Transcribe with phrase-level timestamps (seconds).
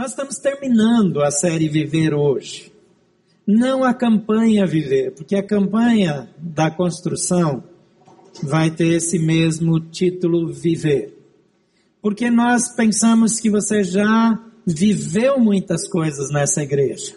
[0.00, 2.72] Nós estamos terminando a série Viver hoje.
[3.46, 7.62] Não a campanha Viver, porque a campanha da construção
[8.42, 11.14] vai ter esse mesmo título Viver.
[12.00, 17.14] Porque nós pensamos que você já viveu muitas coisas nessa igreja.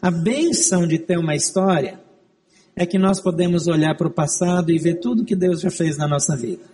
[0.00, 2.00] A benção de ter uma história
[2.74, 5.98] é que nós podemos olhar para o passado e ver tudo que Deus já fez
[5.98, 6.64] na nossa vida.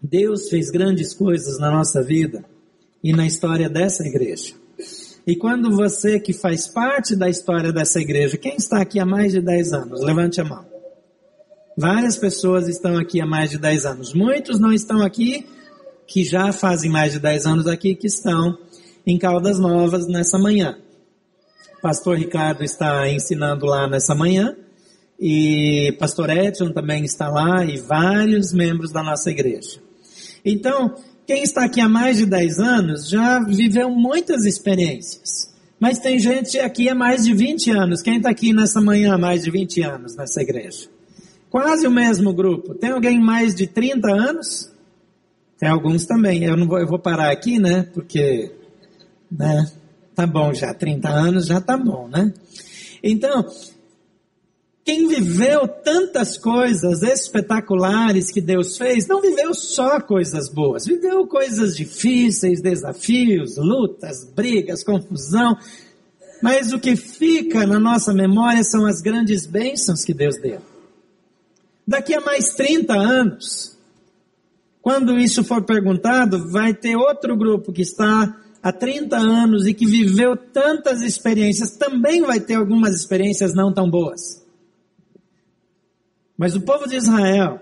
[0.00, 2.44] Deus fez grandes coisas na nossa vida
[3.02, 4.54] e na história dessa igreja.
[5.26, 9.32] E quando você que faz parte da história dessa igreja, quem está aqui há mais
[9.32, 10.00] de 10 anos?
[10.02, 10.64] Levante a mão.
[11.76, 14.12] Várias pessoas estão aqui há mais de 10 anos.
[14.12, 15.46] Muitos não estão aqui,
[16.06, 18.58] que já fazem mais de 10 anos aqui, que estão
[19.06, 20.76] em Caldas Novas nessa manhã.
[21.80, 24.56] Pastor Ricardo está ensinando lá nessa manhã.
[25.18, 29.80] E Pastor Edson também está lá e vários membros da nossa igreja.
[30.44, 35.52] Então, quem está aqui há mais de 10 anos já viveu muitas experiências.
[35.78, 38.02] Mas tem gente aqui há mais de 20 anos.
[38.02, 40.88] Quem está aqui nessa manhã há mais de 20 anos nessa igreja?
[41.50, 42.74] Quase o mesmo grupo.
[42.74, 44.70] Tem alguém mais de 30 anos?
[45.58, 46.44] Tem alguns também.
[46.44, 47.88] Eu não vou, eu vou parar aqui, né?
[47.92, 48.52] Porque,
[49.30, 49.70] né?
[50.14, 52.32] Tá bom já, 30 anos já tá bom, né?
[53.02, 53.44] Então,
[54.84, 61.76] quem viveu tantas coisas espetaculares que Deus fez, não viveu só coisas boas, viveu coisas
[61.76, 65.56] difíceis, desafios, lutas, brigas, confusão.
[66.42, 70.60] Mas o que fica na nossa memória são as grandes bênçãos que Deus deu.
[71.86, 73.78] Daqui a mais 30 anos,
[74.80, 79.86] quando isso for perguntado, vai ter outro grupo que está há 30 anos e que
[79.86, 84.41] viveu tantas experiências, também vai ter algumas experiências não tão boas.
[86.42, 87.60] Mas o povo de Israel,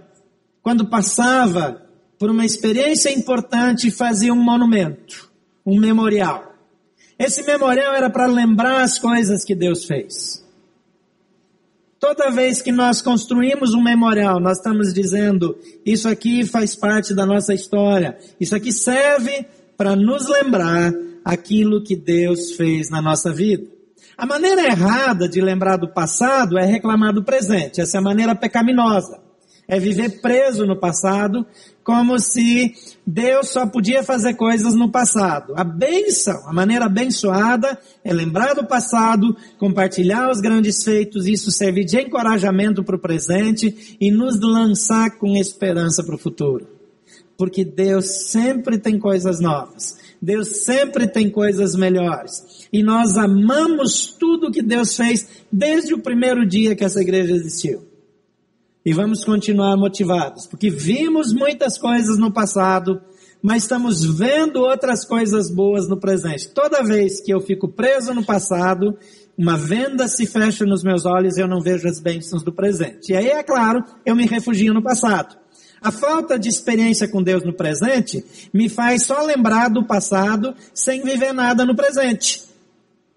[0.62, 1.86] quando passava
[2.18, 5.30] por uma experiência importante, fazia um monumento,
[5.66, 6.54] um memorial.
[7.18, 10.42] Esse memorial era para lembrar as coisas que Deus fez.
[11.98, 17.26] Toda vez que nós construímos um memorial, nós estamos dizendo, isso aqui faz parte da
[17.26, 19.44] nossa história, isso aqui serve
[19.76, 20.90] para nos lembrar
[21.22, 23.79] aquilo que Deus fez na nossa vida.
[24.20, 28.34] A maneira errada de lembrar do passado é reclamar do presente, essa é a maneira
[28.34, 29.18] pecaminosa
[29.70, 31.46] é viver preso no passado,
[31.84, 32.74] como se
[33.06, 35.54] Deus só podia fazer coisas no passado.
[35.56, 41.84] A benção, a maneira abençoada é lembrar do passado, compartilhar os grandes feitos, isso serve
[41.84, 46.66] de encorajamento para o presente e nos lançar com esperança para o futuro.
[47.38, 49.96] Porque Deus sempre tem coisas novas.
[50.20, 52.59] Deus sempre tem coisas melhores.
[52.72, 57.90] E nós amamos tudo que Deus fez desde o primeiro dia que essa igreja existiu.
[58.84, 63.00] E vamos continuar motivados, porque vimos muitas coisas no passado,
[63.42, 66.48] mas estamos vendo outras coisas boas no presente.
[66.48, 68.96] Toda vez que eu fico preso no passado,
[69.36, 73.12] uma venda se fecha nos meus olhos e eu não vejo as bênçãos do presente.
[73.12, 75.36] E aí, é claro, eu me refugio no passado.
[75.82, 78.22] A falta de experiência com Deus no presente
[78.52, 82.49] me faz só lembrar do passado sem viver nada no presente.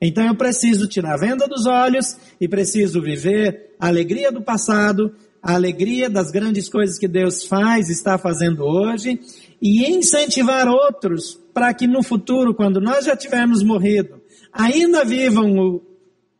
[0.05, 5.15] Então eu preciso tirar a venda dos olhos e preciso viver a alegria do passado,
[5.41, 9.17] a alegria das grandes coisas que Deus faz, está fazendo hoje,
[9.61, 14.21] e incentivar outros para que no futuro, quando nós já tivermos morrido,
[14.51, 15.81] ainda vivam o,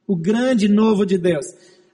[0.06, 1.46] o grande novo de Deus.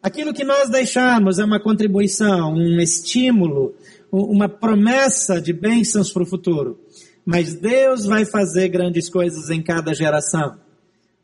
[0.01, 3.75] Aquilo que nós deixamos é uma contribuição, um estímulo,
[4.11, 6.79] uma promessa de bênçãos para o futuro.
[7.23, 10.67] Mas Deus vai fazer grandes coisas em cada geração.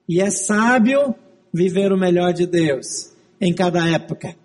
[0.08, 1.16] E é sábio
[1.54, 4.36] viver o melhor de Deus em cada época.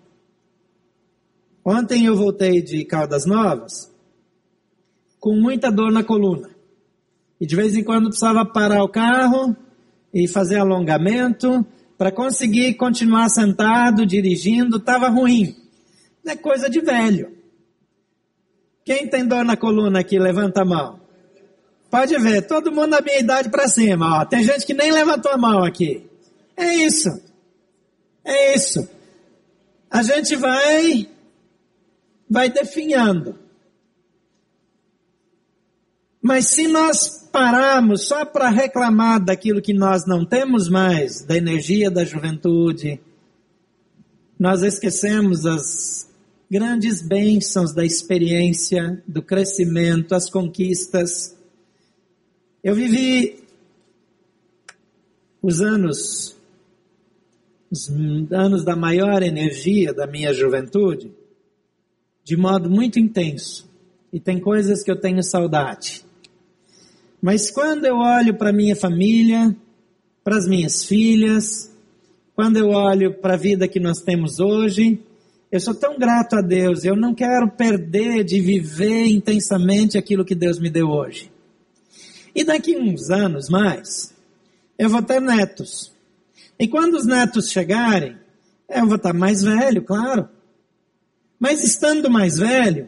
[1.63, 3.91] Ontem eu voltei de Caldas Novas
[5.19, 6.49] com muita dor na coluna.
[7.39, 9.55] E de vez em quando precisava parar o carro
[10.13, 11.65] e fazer alongamento
[11.97, 15.55] para conseguir continuar sentado, dirigindo, estava ruim.
[16.25, 17.37] É coisa de velho.
[18.83, 21.00] Quem tem dor na coluna aqui, levanta a mão.
[21.91, 24.21] Pode ver, todo mundo da minha idade para cima.
[24.21, 24.25] Ó.
[24.25, 26.09] Tem gente que nem levantou a mão aqui.
[26.55, 27.09] É isso.
[28.23, 28.89] É isso.
[29.89, 31.09] A gente vai
[32.29, 33.37] vai definhando.
[36.21, 41.91] Mas se nós pararmos só para reclamar daquilo que nós não temos mais, da energia
[41.91, 43.01] da juventude,
[44.39, 46.09] nós esquecemos as
[46.49, 51.35] grandes bênçãos da experiência, do crescimento, as conquistas.
[52.63, 53.39] Eu vivi
[55.41, 56.37] os anos,
[57.71, 57.89] os
[58.31, 61.11] anos da maior energia da minha juventude,
[62.23, 63.67] de modo muito intenso.
[64.13, 66.05] E tem coisas que eu tenho saudade.
[67.19, 69.55] Mas quando eu olho para minha família,
[70.23, 71.71] para as minhas filhas,
[72.35, 74.99] quando eu olho para a vida que nós temos hoje,
[75.51, 80.35] eu sou tão grato a Deus, eu não quero perder de viver intensamente aquilo que
[80.35, 81.30] Deus me deu hoje.
[82.33, 84.13] E daqui uns anos mais,
[84.77, 85.91] eu vou ter netos.
[86.57, 88.17] E quando os netos chegarem,
[88.69, 90.29] eu vou estar mais velho, claro.
[91.39, 92.87] Mas estando mais velho,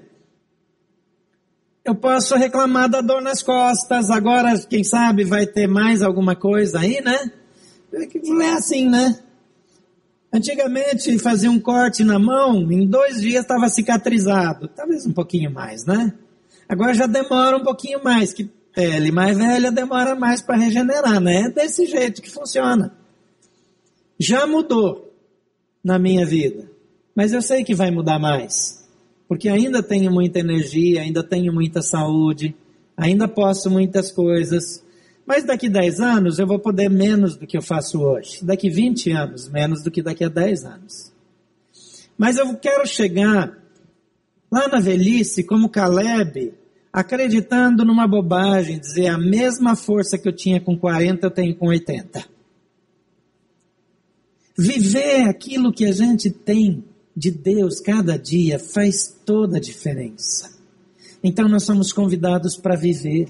[1.83, 6.79] eu posso reclamar da dor nas costas, agora, quem sabe, vai ter mais alguma coisa
[6.79, 7.31] aí, né?
[7.91, 9.19] É assim, né?
[10.31, 15.85] Antigamente fazia um corte na mão, em dois dias estava cicatrizado, talvez um pouquinho mais,
[15.85, 16.13] né?
[16.67, 21.43] Agora já demora um pouquinho mais, que pele mais velha demora mais para regenerar, né?
[21.43, 22.93] É desse jeito que funciona.
[24.19, 25.13] Já mudou
[25.83, 26.69] na minha vida,
[27.15, 28.87] mas eu sei que vai mudar mais,
[29.27, 32.55] porque ainda tenho muita energia, ainda tenho muita saúde,
[32.95, 34.83] ainda posso muitas coisas,
[35.25, 38.43] mas daqui 10 anos eu vou poder menos do que eu faço hoje.
[38.43, 41.13] Daqui 20 anos, menos do que daqui a 10 anos.
[42.17, 43.57] Mas eu quero chegar
[44.51, 46.53] lá na velhice, como Caleb,
[46.93, 51.67] acreditando numa bobagem, dizer a mesma força que eu tinha com 40, eu tenho com
[51.67, 52.23] 80.
[54.55, 56.83] Viver aquilo que a gente tem
[57.17, 60.53] de Deus cada dia faz toda a diferença.
[61.23, 63.27] Então nós somos convidados para viver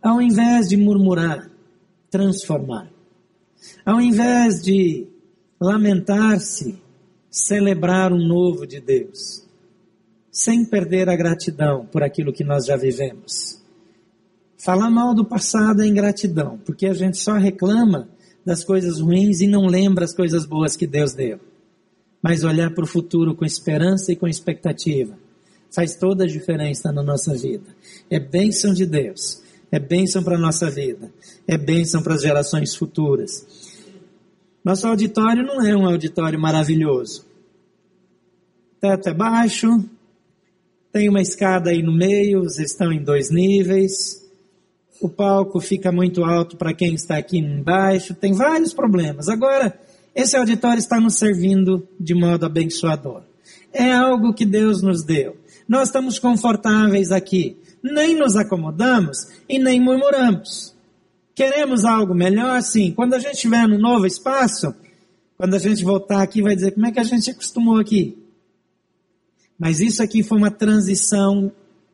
[0.00, 1.50] ao invés de murmurar,
[2.10, 2.90] transformar.
[3.84, 5.06] Ao invés de
[5.60, 6.80] lamentar-se,
[7.30, 9.46] celebrar o novo de Deus,
[10.30, 13.60] sem perder a gratidão por aquilo que nós já vivemos.
[14.56, 18.08] Falar mal do passado é ingratidão, porque a gente só reclama
[18.44, 21.40] das coisas ruins e não lembra as coisas boas que Deus deu.
[22.22, 25.18] Mas olhar para o futuro com esperança e com expectativa
[25.70, 27.74] faz toda a diferença na nossa vida.
[28.10, 29.40] É bênção de Deus
[29.70, 31.12] é bênção para a nossa vida,
[31.46, 33.46] é bênção para as gerações futuras.
[34.64, 37.24] Nosso auditório não é um auditório maravilhoso.
[38.80, 39.68] Teto é baixo,
[40.92, 44.22] tem uma escada aí no meio, vocês estão em dois níveis,
[45.00, 49.28] o palco fica muito alto para quem está aqui embaixo, tem vários problemas.
[49.28, 49.78] Agora,
[50.14, 53.22] esse auditório está nos servindo de modo abençoador.
[53.72, 55.36] É algo que Deus nos deu.
[55.68, 60.74] Nós estamos confortáveis aqui nem nos acomodamos e nem murmuramos.
[61.34, 62.60] Queremos algo melhor?
[62.62, 62.92] Sim.
[62.92, 64.74] Quando a gente estiver no novo espaço,
[65.36, 68.18] quando a gente voltar aqui, vai dizer como é que a gente acostumou aqui.
[69.60, 71.52] Mas isso aqui foi uma transição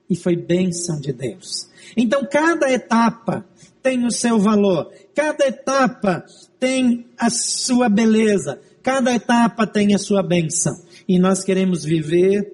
[0.08, 1.68] e foi bênção de Deus.
[1.96, 3.44] Então, cada etapa
[3.82, 6.24] tem o seu valor, cada etapa
[6.60, 10.80] tem a sua beleza, cada etapa tem a sua bênção.
[11.08, 12.52] E nós queremos viver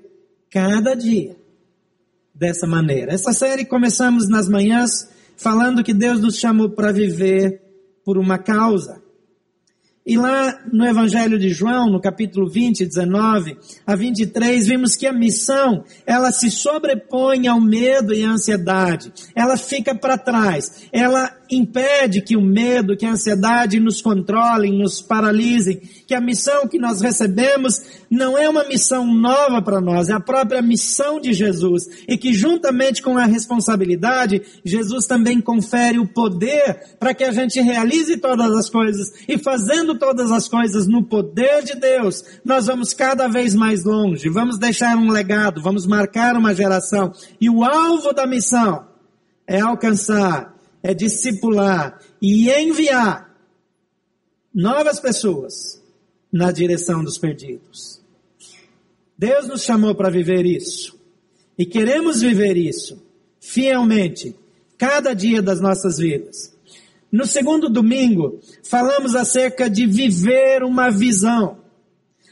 [0.50, 1.36] cada dia
[2.34, 3.12] dessa maneira.
[3.12, 7.60] Essa série começamos nas manhãs falando que Deus nos chamou para viver
[8.02, 9.01] por uma causa.
[10.04, 13.56] E lá no Evangelho de João, no capítulo 20, 19
[13.86, 19.12] a 23, vimos que a missão, ela se sobrepõe ao medo e à ansiedade.
[19.34, 20.88] Ela fica para trás.
[20.92, 26.66] Ela impede que o medo, que a ansiedade nos controlem, nos paralisem, que a missão
[26.66, 31.32] que nós recebemos não é uma missão nova para nós, é a própria missão de
[31.32, 31.84] Jesus.
[32.06, 37.60] E que juntamente com a responsabilidade, Jesus também confere o poder para que a gente
[37.60, 39.12] realize todas as coisas.
[39.28, 44.28] E fazendo todas as coisas no poder de Deus, nós vamos cada vez mais longe,
[44.28, 47.12] vamos deixar um legado, vamos marcar uma geração.
[47.40, 48.86] E o alvo da missão
[49.46, 50.51] é alcançar
[50.82, 53.32] é discipular e enviar
[54.52, 55.80] novas pessoas
[56.30, 58.00] na direção dos perdidos.
[59.16, 61.00] Deus nos chamou para viver isso.
[61.56, 63.00] E queremos viver isso
[63.38, 64.34] fielmente,
[64.78, 66.56] cada dia das nossas vidas.
[67.10, 71.58] No segundo domingo, falamos acerca de viver uma visão.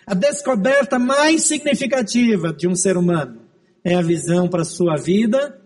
[0.06, 3.40] A descoberta mais significativa de um ser humano
[3.84, 5.60] é a visão para a sua vida,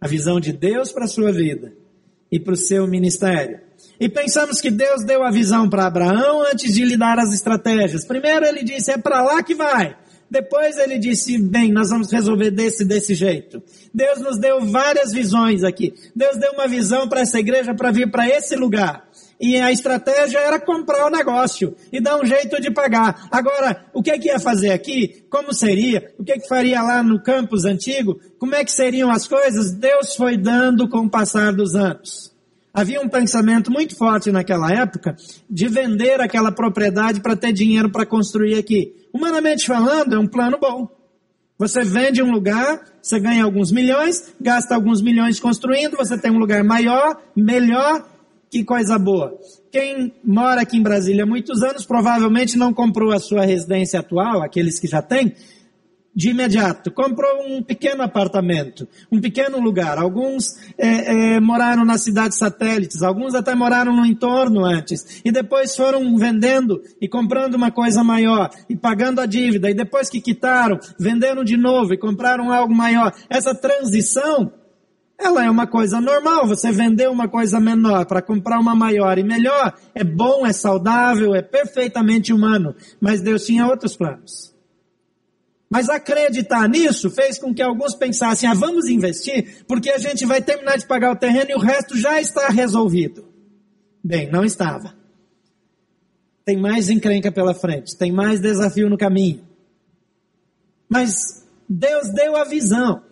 [0.00, 1.72] a visão de Deus para a sua vida
[2.30, 3.60] e para o seu ministério.
[3.98, 8.04] E pensamos que Deus deu a visão para Abraão antes de lhe dar as estratégias.
[8.04, 9.96] Primeiro ele disse, é para lá que vai.
[10.30, 13.62] Depois ele disse, bem, nós vamos resolver desse, desse jeito.
[13.94, 15.94] Deus nos deu várias visões aqui.
[16.14, 19.05] Deus deu uma visão para essa igreja para vir para esse lugar.
[19.40, 23.28] E a estratégia era comprar o negócio e dar um jeito de pagar.
[23.30, 25.24] Agora, o que é que ia fazer aqui?
[25.28, 26.12] Como seria?
[26.18, 28.18] O que é que faria lá no campus antigo?
[28.38, 29.72] Como é que seriam as coisas?
[29.72, 32.34] Deus foi dando com o passar dos anos.
[32.72, 35.16] Havia um pensamento muito forte naquela época
[35.48, 38.94] de vender aquela propriedade para ter dinheiro para construir aqui.
[39.12, 40.86] Humanamente falando, é um plano bom.
[41.58, 46.38] Você vende um lugar, você ganha alguns milhões, gasta alguns milhões construindo, você tem um
[46.38, 48.06] lugar maior, melhor,
[48.56, 49.38] que coisa boa.
[49.70, 54.42] Quem mora aqui em Brasília há muitos anos provavelmente não comprou a sua residência atual,
[54.42, 55.34] aqueles que já têm,
[56.14, 56.90] de imediato.
[56.90, 59.98] Comprou um pequeno apartamento, um pequeno lugar.
[59.98, 65.20] Alguns é, é, moraram nas cidades satélites, alguns até moraram no entorno antes.
[65.22, 69.70] E depois foram vendendo e comprando uma coisa maior e pagando a dívida.
[69.70, 73.12] E depois que quitaram, venderam de novo e compraram algo maior.
[73.28, 74.50] Essa transição
[75.18, 79.22] ela é uma coisa normal, você vender uma coisa menor para comprar uma maior e
[79.22, 84.54] melhor, é bom, é saudável, é perfeitamente humano, mas Deus tinha outros planos.
[85.68, 90.40] Mas acreditar nisso fez com que alguns pensassem, ah, vamos investir, porque a gente vai
[90.40, 93.24] terminar de pagar o terreno e o resto já está resolvido.
[94.04, 94.94] Bem, não estava.
[96.44, 99.44] Tem mais encrenca pela frente, tem mais desafio no caminho.
[100.88, 103.02] Mas Deus deu a visão.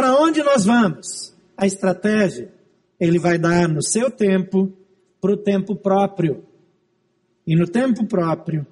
[0.00, 1.36] Para onde nós vamos?
[1.54, 2.50] A estratégia,
[2.98, 4.72] Ele vai dar no seu tempo,
[5.20, 6.42] para o tempo próprio.
[7.46, 8.66] E no tempo próprio,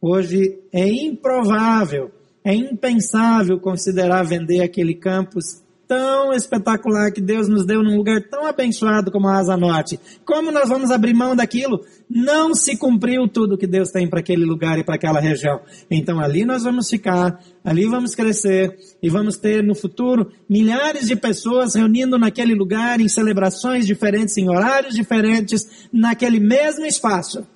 [0.00, 2.10] hoje é improvável
[2.42, 8.46] é impensável considerar vender aquele campus tão espetacular que Deus nos deu num lugar tão
[8.46, 9.98] abençoado como a Asa Norte.
[10.24, 11.84] Como nós vamos abrir mão daquilo?
[12.08, 15.60] Não se cumpriu tudo que Deus tem para aquele lugar e para aquela região.
[15.90, 21.16] Então ali nós vamos ficar, ali vamos crescer e vamos ter no futuro milhares de
[21.16, 27.46] pessoas reunindo naquele lugar em celebrações diferentes, em horários diferentes, naquele mesmo espaço.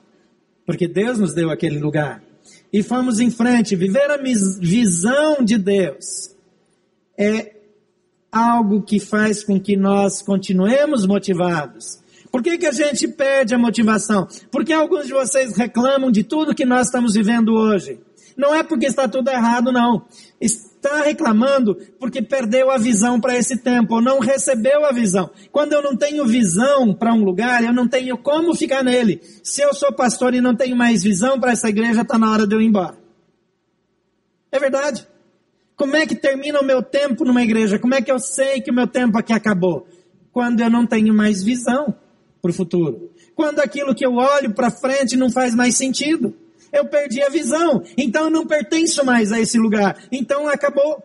[0.67, 2.23] Porque Deus nos deu aquele lugar
[2.73, 3.77] e fomos em frente.
[3.77, 6.35] Viver a visão de Deus
[7.17, 7.58] é
[8.31, 11.99] algo que faz com que nós continuemos motivados.
[12.31, 14.29] Por que, que a gente perde a motivação?
[14.51, 18.01] Porque alguns de vocês reclamam de tudo que nós estamos vivendo hoje.
[18.37, 20.05] Não é porque está tudo errado, não
[20.41, 25.29] está reclamando porque perdeu a visão para esse tempo, ou não recebeu a visão.
[25.51, 29.21] Quando eu não tenho visão para um lugar, eu não tenho como ficar nele.
[29.43, 32.47] Se eu sou pastor e não tenho mais visão para essa igreja, está na hora
[32.47, 32.97] de eu ir embora.
[34.53, 35.07] É verdade.
[35.79, 37.79] Como é que termina o meu tempo numa igreja?
[37.79, 39.87] Como é que eu sei que o meu tempo aqui acabou?
[40.33, 41.95] Quando eu não tenho mais visão
[42.43, 43.13] para o futuro.
[43.37, 46.35] Quando aquilo que eu olho para frente não faz mais sentido.
[46.73, 47.83] Eu perdi a visão.
[47.97, 49.97] Então eu não pertenço mais a esse lugar.
[50.11, 51.01] Então acabou.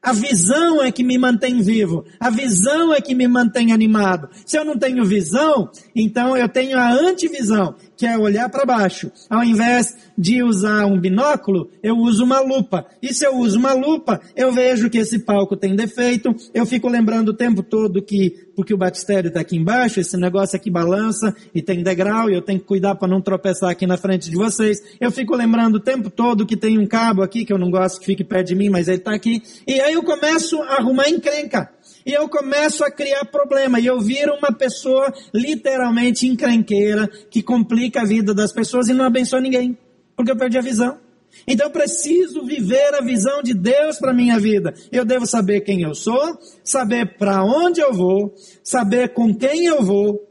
[0.00, 2.04] A visão é que me mantém vivo.
[2.20, 4.28] A visão é que me mantém animado.
[4.46, 9.12] Se eu não tenho visão, então eu tenho a antivisão, que é olhar para baixo.
[9.30, 12.84] Ao invés de usar um binóculo, eu uso uma lupa.
[13.00, 16.88] E se eu uso uma lupa, eu vejo que esse palco tem defeito, eu fico
[16.88, 21.32] lembrando o tempo todo que, porque o batistério está aqui embaixo, esse negócio aqui balança
[21.54, 24.34] e tem degrau e eu tenho que cuidar para não tropeçar aqui na frente de
[24.34, 24.82] vocês.
[25.00, 28.00] Eu fico lembrando o tempo todo que tem um cabo aqui que eu não gosto
[28.00, 29.40] que fique perto de mim, mas ele está aqui.
[29.64, 31.70] E aí eu começo a arrumar encrenca.
[32.04, 33.80] E eu começo a criar problema.
[33.80, 39.04] E eu viro uma pessoa literalmente encrenqueira, que complica a vida das pessoas e não
[39.04, 39.76] abençoa ninguém.
[40.16, 40.98] Porque eu perdi a visão.
[41.46, 44.74] Então eu preciso viver a visão de Deus para minha vida.
[44.90, 49.82] Eu devo saber quem eu sou, saber para onde eu vou, saber com quem eu
[49.82, 50.28] vou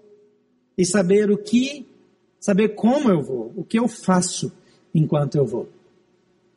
[0.78, 1.86] e saber o que,
[2.40, 4.51] saber como eu vou, o que eu faço
[4.94, 5.68] enquanto eu vou.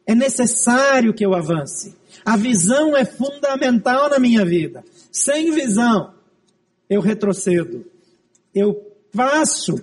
[0.06, 1.94] É necessário que eu avance.
[2.24, 4.84] A visão é fundamental na minha vida.
[5.10, 6.12] Sem visão,
[6.88, 7.84] eu retrocedo.
[8.54, 8.74] Eu
[9.12, 9.82] passo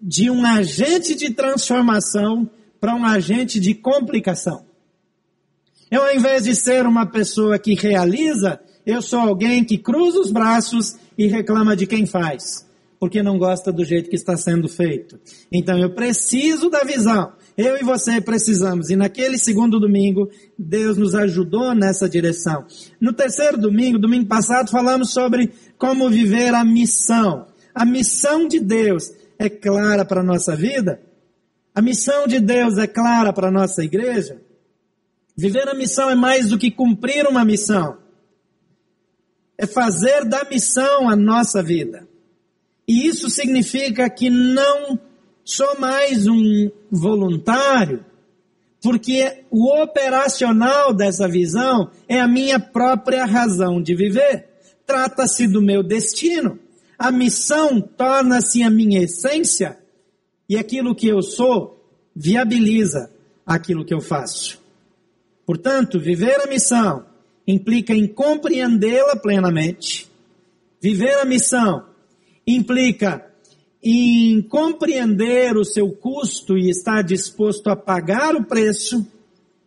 [0.00, 2.48] de um agente de transformação
[2.80, 4.64] para um agente de complicação.
[5.90, 10.30] Eu, ao invés de ser uma pessoa que realiza, eu sou alguém que cruza os
[10.30, 12.63] braços e reclama de quem faz,
[13.04, 15.20] porque não gosta do jeito que está sendo feito.
[15.52, 17.34] Então eu preciso da visão.
[17.54, 18.88] Eu e você precisamos.
[18.88, 22.64] E naquele segundo domingo, Deus nos ajudou nessa direção.
[22.98, 27.46] No terceiro domingo, domingo passado, falamos sobre como viver a missão.
[27.74, 30.98] A missão de Deus é clara para a nossa vida?
[31.74, 34.40] A missão de Deus é clara para a nossa igreja?
[35.36, 37.98] Viver a missão é mais do que cumprir uma missão.
[39.58, 42.08] É fazer da missão a nossa vida.
[42.86, 44.98] E isso significa que não
[45.44, 48.04] sou mais um voluntário,
[48.82, 54.48] porque o operacional dessa visão é a minha própria razão de viver.
[54.86, 56.58] Trata-se do meu destino.
[56.98, 59.78] A missão torna-se a minha essência
[60.48, 61.82] e aquilo que eu sou
[62.14, 63.10] viabiliza
[63.46, 64.62] aquilo que eu faço.
[65.46, 67.04] Portanto, viver a missão
[67.46, 70.10] implica em compreendê-la plenamente.
[70.80, 71.84] Viver a missão
[72.46, 73.24] implica
[73.82, 79.06] em compreender o seu custo e estar disposto a pagar o preço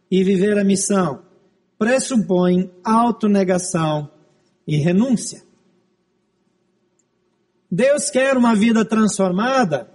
[0.10, 1.22] e viver a missão,
[1.78, 4.10] pressupõe autonegação
[4.66, 5.44] e renúncia.
[7.70, 9.88] Deus quer uma vida transformada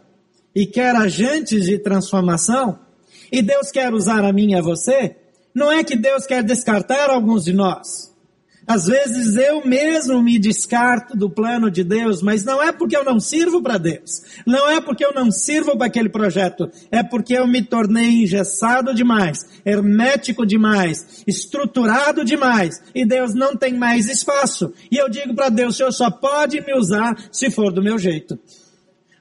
[0.54, 2.78] e quer agentes de transformação,
[3.30, 5.16] e Deus quer usar a mim e a você,
[5.54, 8.11] não é que Deus quer descartar alguns de nós.
[8.72, 13.04] Às vezes eu mesmo me descarto do plano de Deus, mas não é porque eu
[13.04, 14.22] não sirvo para Deus.
[14.46, 16.70] Não é porque eu não sirvo para aquele projeto.
[16.90, 22.82] É porque eu me tornei engessado demais, hermético demais, estruturado demais.
[22.94, 24.72] E Deus não tem mais espaço.
[24.90, 27.98] E eu digo para Deus, o Senhor só pode me usar se for do meu
[27.98, 28.38] jeito.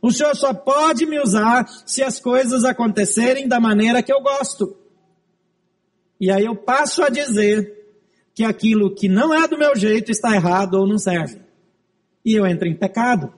[0.02, 4.78] O Senhor só pode me usar se as coisas acontecerem da maneira que eu gosto.
[6.22, 7.81] E aí eu passo a dizer
[8.34, 11.40] que aquilo que não é do meu jeito está errado ou não serve.
[12.24, 13.34] E eu entro em pecado.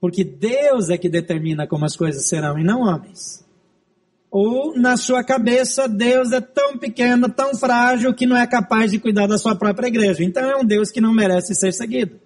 [0.00, 3.44] Porque Deus é que determina como as coisas serão e não homens.
[4.30, 8.98] Ou na sua cabeça Deus é tão pequeno, tão frágil que não é capaz de
[8.98, 10.24] cuidar da sua própria igreja.
[10.24, 12.18] Então é um Deus que não merece ser seguido.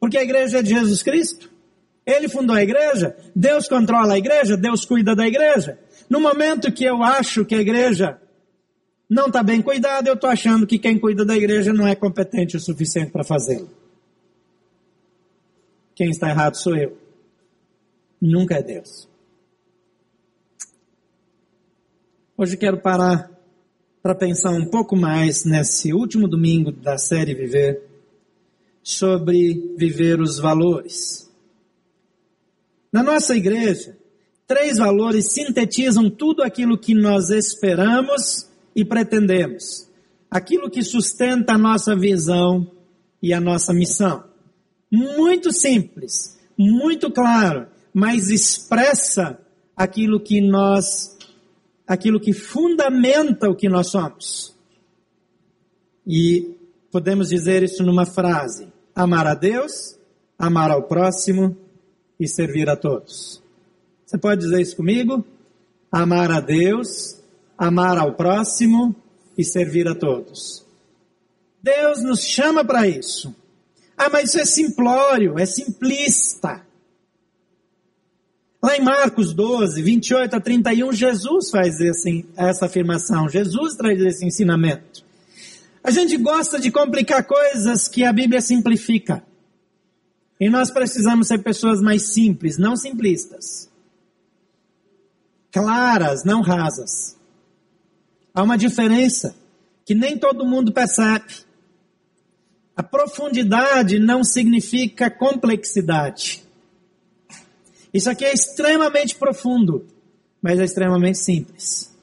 [0.00, 1.50] Porque a igreja é de Jesus Cristo.
[2.04, 5.78] Ele fundou a igreja, Deus controla a igreja, Deus cuida da igreja.
[6.10, 8.20] No momento que eu acho que a igreja
[9.12, 12.56] não está bem cuidado, eu estou achando que quem cuida da igreja não é competente
[12.56, 13.68] o suficiente para fazê-lo.
[15.94, 16.96] Quem está errado sou eu.
[18.18, 19.06] Nunca é Deus.
[22.38, 23.30] Hoje quero parar
[24.02, 27.82] para pensar um pouco mais nesse último domingo da série Viver
[28.82, 31.30] sobre viver os valores.
[32.90, 33.94] Na nossa igreja,
[34.46, 39.88] três valores sintetizam tudo aquilo que nós esperamos e pretendemos.
[40.30, 42.70] Aquilo que sustenta a nossa visão
[43.22, 44.24] e a nossa missão.
[44.90, 49.38] Muito simples, muito claro, mas expressa
[49.76, 51.16] aquilo que nós,
[51.86, 54.54] aquilo que fundamenta o que nós somos.
[56.06, 56.56] E
[56.90, 59.98] podemos dizer isso numa frase: amar a Deus,
[60.38, 61.56] amar ao próximo
[62.18, 63.42] e servir a todos.
[64.04, 65.24] Você pode dizer isso comigo?
[65.90, 67.21] Amar a Deus,
[67.66, 68.94] amar ao próximo
[69.38, 70.66] e servir a todos.
[71.62, 73.34] Deus nos chama para isso.
[73.96, 76.66] Ah, mas isso é simplório, é simplista.
[78.60, 83.28] Lá em Marcos 12, 28 a 31, Jesus faz esse, essa afirmação.
[83.28, 85.04] Jesus traz esse ensinamento.
[85.84, 89.22] A gente gosta de complicar coisas que a Bíblia simplifica.
[90.40, 93.68] E nós precisamos ser pessoas mais simples, não simplistas.
[95.52, 97.21] Claras, não rasas.
[98.34, 99.36] Há uma diferença
[99.84, 101.44] que nem todo mundo percebe.
[102.74, 106.42] A profundidade não significa complexidade.
[107.92, 109.86] Isso aqui é extremamente profundo,
[110.40, 111.94] mas é extremamente simples.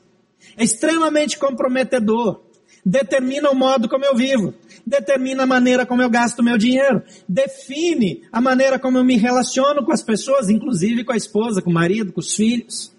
[0.56, 2.42] É extremamente comprometedor.
[2.86, 4.54] Determina o modo como eu vivo.
[4.86, 7.02] Determina a maneira como eu gasto meu dinheiro.
[7.28, 11.72] Define a maneira como eu me relaciono com as pessoas, inclusive com a esposa, com
[11.72, 12.92] o marido, com os filhos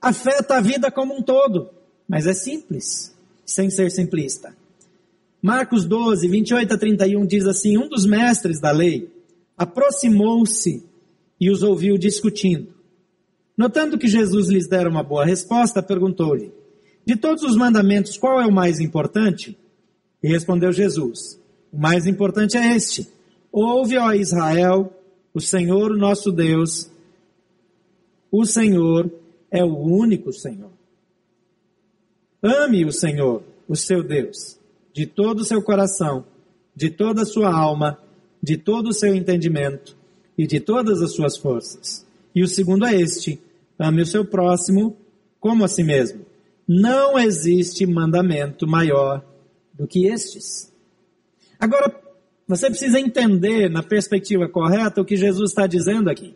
[0.00, 1.70] afeta a vida como um todo,
[2.08, 4.56] mas é simples, sem ser simplista.
[5.42, 9.10] Marcos 12, 28 a 31 diz assim: Um dos mestres da lei
[9.56, 10.84] aproximou-se
[11.40, 12.74] e os ouviu discutindo.
[13.56, 16.52] Notando que Jesus lhes dera uma boa resposta, perguntou-lhe:
[17.04, 19.56] De todos os mandamentos, qual é o mais importante?
[20.22, 21.40] E respondeu Jesus:
[21.72, 23.08] O mais importante é este:
[23.52, 24.92] Ouve, ó Israel,
[25.32, 26.90] o Senhor, nosso Deus,
[28.30, 29.10] o Senhor
[29.50, 30.70] é o único Senhor.
[32.42, 34.58] Ame o Senhor, o seu Deus,
[34.92, 36.24] de todo o seu coração,
[36.74, 37.98] de toda a sua alma,
[38.42, 39.96] de todo o seu entendimento
[40.36, 42.06] e de todas as suas forças.
[42.34, 43.40] E o segundo é este:
[43.78, 44.96] ame o seu próximo
[45.40, 46.24] como a si mesmo.
[46.66, 49.24] Não existe mandamento maior
[49.72, 50.72] do que estes.
[51.58, 51.98] Agora,
[52.46, 56.34] você precisa entender, na perspectiva correta, o que Jesus está dizendo aqui.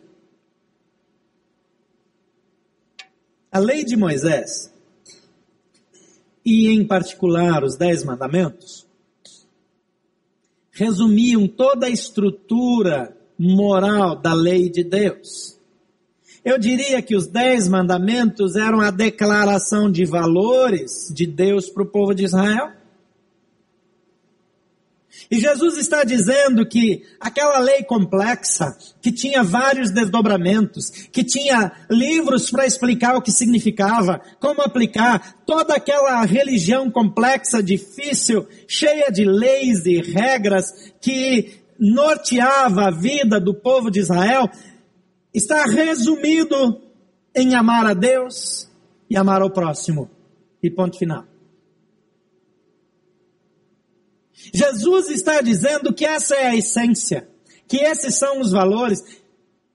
[3.53, 4.73] A lei de Moisés,
[6.43, 8.83] e em particular os Dez Mandamentos,
[10.71, 15.55] resumiam toda a estrutura moral da lei de Deus.
[16.43, 21.85] Eu diria que os Dez Mandamentos eram a declaração de valores de Deus para o
[21.85, 22.71] povo de Israel.
[25.33, 32.51] E Jesus está dizendo que aquela lei complexa, que tinha vários desdobramentos, que tinha livros
[32.51, 39.87] para explicar o que significava, como aplicar, toda aquela religião complexa, difícil, cheia de leis
[39.87, 44.47] e regras que norteava a vida do povo de Israel,
[45.33, 46.79] está resumido
[47.35, 48.69] em amar a Deus
[49.09, 50.11] e amar ao próximo.
[50.61, 51.32] E ponto final.
[54.51, 57.27] Jesus está dizendo que essa é a essência,
[57.67, 59.03] que esses são os valores.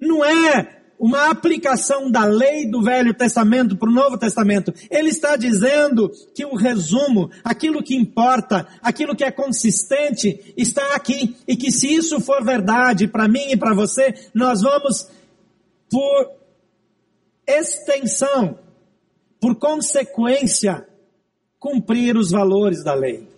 [0.01, 4.75] Não é uma aplicação da lei do Velho Testamento para o Novo Testamento.
[4.91, 11.37] Ele está dizendo que o resumo, aquilo que importa, aquilo que é consistente, está aqui.
[11.47, 15.09] E que se isso for verdade para mim e para você, nós vamos,
[15.89, 16.33] por
[17.47, 18.59] extensão,
[19.41, 20.87] por consequência,
[21.61, 23.38] cumprir os valores da lei.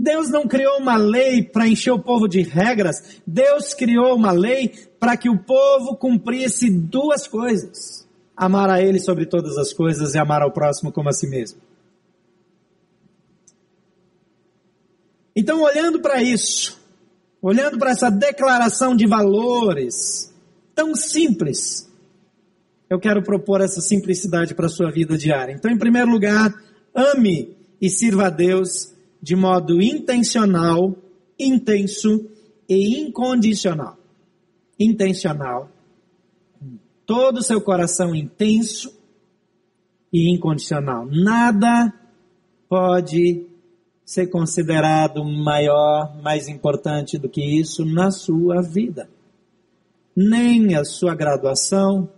[0.00, 3.20] Deus não criou uma lei para encher o povo de regras.
[3.26, 9.26] Deus criou uma lei para que o povo cumprisse duas coisas: amar a Ele sobre
[9.26, 11.60] todas as coisas e amar ao próximo como a si mesmo.
[15.36, 16.80] Então, olhando para isso,
[17.42, 20.34] olhando para essa declaração de valores
[20.74, 21.90] tão simples,
[22.88, 25.52] eu quero propor essa simplicidade para a sua vida diária.
[25.52, 26.54] Então, em primeiro lugar,
[26.94, 30.94] ame e sirva a Deus de modo intencional,
[31.38, 32.28] intenso
[32.68, 33.98] e incondicional.
[34.78, 35.70] Intencional.
[37.04, 38.96] Todo o seu coração intenso
[40.12, 41.06] e incondicional.
[41.06, 41.92] Nada
[42.68, 43.46] pode
[44.04, 49.08] ser considerado maior, mais importante do que isso na sua vida.
[50.16, 52.08] Nem a sua graduação,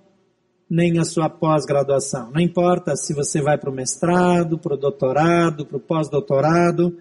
[0.75, 2.31] nem a sua pós-graduação.
[2.31, 6.99] Não importa se você vai para o mestrado, para o doutorado, para o pós-doutorado.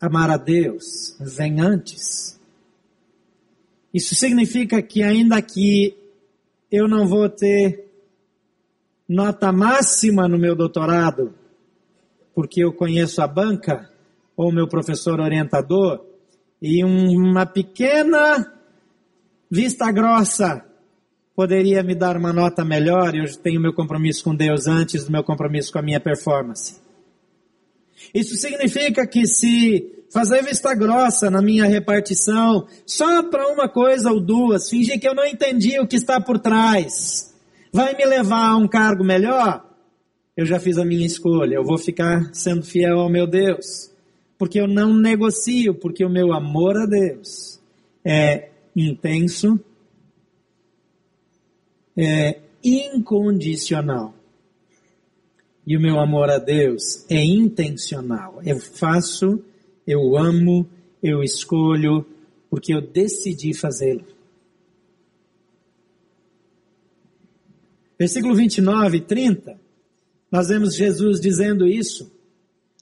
[0.00, 2.40] Amar a Deus vem antes.
[3.94, 5.96] Isso significa que ainda que
[6.72, 7.88] eu não vou ter
[9.08, 11.32] nota máxima no meu doutorado,
[12.34, 13.88] porque eu conheço a banca,
[14.36, 16.04] ou meu professor orientador,
[16.60, 18.52] e uma pequena
[19.48, 20.66] vista grossa
[21.36, 25.12] poderia me dar uma nota melhor e eu tenho meu compromisso com Deus antes do
[25.12, 26.80] meu compromisso com a minha performance.
[28.14, 34.18] Isso significa que se fazer vista grossa na minha repartição, só para uma coisa ou
[34.18, 37.34] duas, fingir que eu não entendi o que está por trás,
[37.70, 39.62] vai me levar a um cargo melhor?
[40.34, 43.90] Eu já fiz a minha escolha, eu vou ficar sendo fiel ao meu Deus,
[44.38, 47.60] porque eu não negocio, porque o meu amor a Deus
[48.02, 49.60] é intenso
[51.96, 54.14] é incondicional.
[55.66, 58.40] E o meu amor a Deus é intencional.
[58.44, 59.42] Eu faço,
[59.86, 60.68] eu amo,
[61.02, 62.06] eu escolho,
[62.48, 64.04] porque eu decidi fazê-lo.
[67.98, 69.58] Versículo 29 e 30,
[70.30, 72.12] nós vemos Jesus dizendo isso.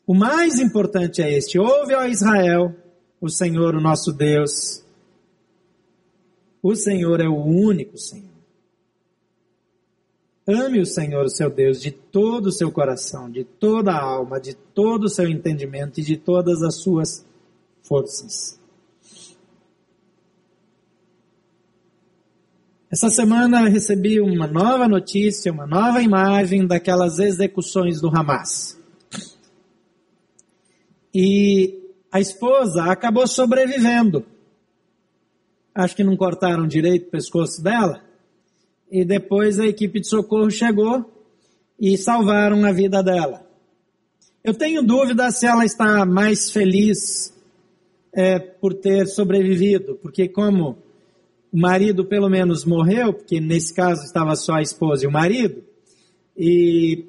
[0.07, 2.75] O mais importante é este: ouve, ó Israel,
[3.21, 4.85] o Senhor, o nosso Deus.
[6.63, 8.34] O Senhor é o único Senhor.
[10.47, 14.39] Ame o Senhor, o seu Deus, de todo o seu coração, de toda a alma,
[14.39, 17.25] de todo o seu entendimento e de todas as suas
[17.83, 18.61] forças.
[22.91, 28.79] Essa semana recebi uma nova notícia, uma nova imagem daquelas execuções do Hamas.
[31.13, 34.27] E a esposa acabou sobrevivendo.
[35.75, 38.05] Acho que não cortaram direito o pescoço dela
[38.95, 41.13] e depois a equipe de socorro chegou
[41.81, 43.45] e salvaram a vida dela.
[44.45, 47.35] Eu tenho dúvida se ela está mais feliz
[48.13, 50.79] é, por ter sobrevivido, porque como
[51.53, 55.65] o marido pelo menos morreu, porque nesse caso estava só a esposa e o marido,
[56.37, 57.05] e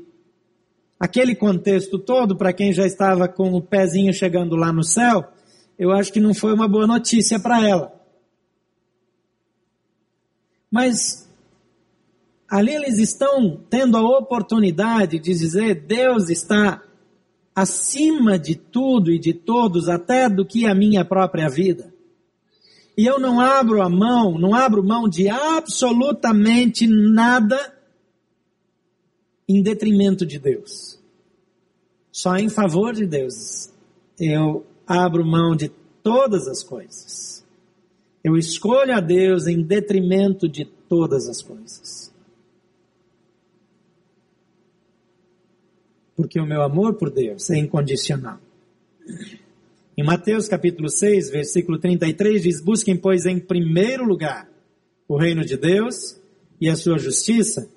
[1.00, 5.24] aquele contexto todo, para quem já estava com o pezinho chegando lá no céu,
[5.78, 7.94] eu acho que não foi uma boa notícia para ela.
[10.72, 11.25] Mas
[12.56, 16.82] ali eles estão tendo a oportunidade de dizer: Deus está
[17.54, 21.94] acima de tudo e de todos, até do que a minha própria vida.
[22.98, 27.74] E eu não abro a mão, não abro mão de absolutamente nada
[29.48, 30.98] em detrimento de Deus.
[32.10, 33.70] Só em favor de Deus
[34.18, 35.70] eu abro mão de
[36.02, 37.44] todas as coisas.
[38.24, 42.05] Eu escolho a Deus em detrimento de todas as coisas.
[46.16, 48.40] Porque o meu amor por Deus é incondicional.
[49.98, 54.50] Em Mateus capítulo 6, versículo 33 diz: Busquem, pois, em primeiro lugar
[55.08, 56.20] o reino de Deus
[56.60, 57.70] e a sua justiça,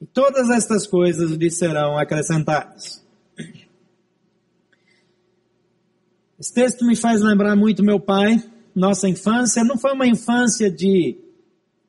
[0.00, 3.04] e todas estas coisas lhe serão acrescentadas.
[6.38, 8.42] Esse texto me faz lembrar muito meu pai.
[8.74, 11.18] Nossa infância não foi uma infância de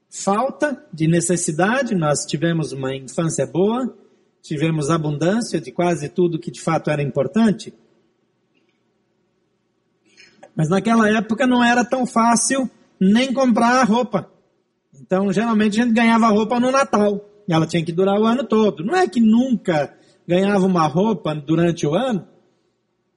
[0.09, 3.95] falta, de necessidade, nós tivemos uma infância boa,
[4.41, 7.73] tivemos abundância de quase tudo que de fato era importante.
[10.55, 14.29] Mas naquela época não era tão fácil nem comprar roupa.
[14.99, 17.25] Então, geralmente a gente ganhava roupa no Natal.
[17.47, 18.83] E ela tinha que durar o ano todo.
[18.83, 19.93] Não é que nunca
[20.27, 22.27] ganhava uma roupa durante o ano,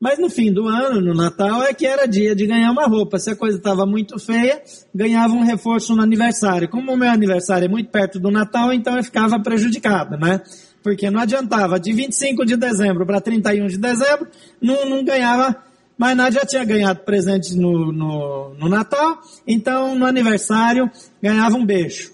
[0.00, 3.18] mas no fim do ano, no Natal, é que era dia de ganhar uma roupa.
[3.18, 4.62] Se a coisa estava muito feia,
[4.94, 6.68] ganhava um reforço no aniversário.
[6.68, 10.42] Como o meu aniversário é muito perto do Natal, então eu ficava prejudicado, né?
[10.84, 14.28] Porque não adiantava, de 25 de dezembro para 31 de dezembro,
[14.60, 15.64] não, não ganhava
[15.96, 20.90] mais nada, já tinha ganhado presente no, no, no Natal, então no aniversário
[21.22, 22.12] ganhava um beijo.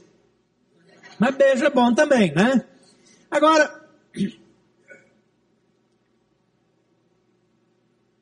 [1.18, 2.64] Mas beijo é bom também, né?
[3.28, 3.74] Agora,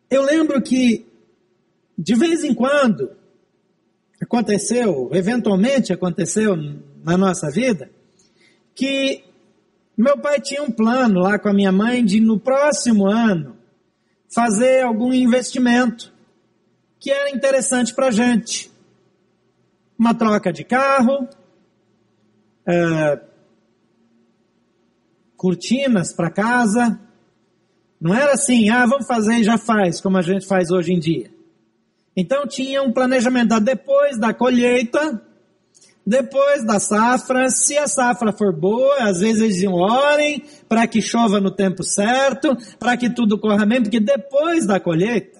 [0.09, 1.07] eu lembro que
[1.99, 3.11] de vez em quando
[4.19, 6.57] aconteceu, eventualmente aconteceu
[7.05, 7.91] na nossa vida,
[8.75, 9.28] que
[9.99, 13.57] meu pai tinha um plano lá com a minha mãe de no próximo ano
[14.33, 16.13] fazer algum investimento
[17.01, 18.71] que era interessante para a gente.
[19.99, 21.29] Uma troca de carro,
[22.65, 23.21] é,
[25.37, 27.01] cortinas para casa.
[28.01, 31.01] Não era assim, ah, vamos fazer e já faz, como a gente faz hoje em
[31.01, 31.31] dia.
[32.17, 35.21] Então tinha um planejamento depois da colheita,
[36.09, 41.39] depois da safra, se a safra for boa, às vezes eles orem para que chova
[41.39, 45.39] no tempo certo, para que tudo corra bem, porque depois da colheita,